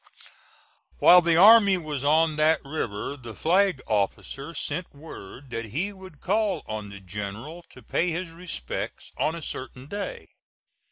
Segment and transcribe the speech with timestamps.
[0.97, 6.21] While the army was on that river the Flag Officer sent word that he would
[6.21, 10.29] call on the General to pay his respects on a certain day.